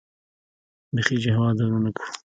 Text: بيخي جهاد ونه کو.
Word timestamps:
بيخي 0.95 1.15
جهاد 1.23 1.57
ونه 1.61 1.91
کو. 1.97 2.03